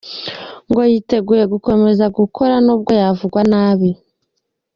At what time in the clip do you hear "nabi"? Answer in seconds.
3.51-3.89